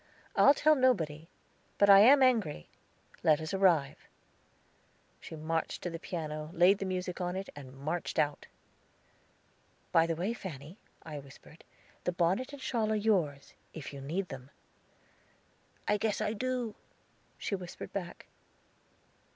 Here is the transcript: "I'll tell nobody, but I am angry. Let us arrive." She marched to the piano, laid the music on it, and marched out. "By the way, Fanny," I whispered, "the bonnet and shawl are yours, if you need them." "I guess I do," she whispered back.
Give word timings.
"I'll 0.35 0.55
tell 0.55 0.73
nobody, 0.73 1.29
but 1.77 1.87
I 1.87 1.99
am 1.99 2.23
angry. 2.23 2.67
Let 3.21 3.39
us 3.39 3.53
arrive." 3.53 4.07
She 5.19 5.35
marched 5.35 5.83
to 5.83 5.91
the 5.91 5.99
piano, 5.99 6.49
laid 6.53 6.79
the 6.79 6.85
music 6.89 7.21
on 7.21 7.35
it, 7.35 7.49
and 7.55 7.71
marched 7.77 8.17
out. 8.17 8.47
"By 9.91 10.07
the 10.07 10.15
way, 10.15 10.33
Fanny," 10.33 10.79
I 11.03 11.19
whispered, 11.19 11.63
"the 12.03 12.11
bonnet 12.11 12.51
and 12.51 12.59
shawl 12.59 12.91
are 12.91 12.95
yours, 12.95 13.53
if 13.75 13.93
you 13.93 14.01
need 14.01 14.29
them." 14.29 14.49
"I 15.87 15.97
guess 15.97 16.19
I 16.19 16.33
do," 16.33 16.73
she 17.37 17.53
whispered 17.53 17.93
back. 17.93 18.25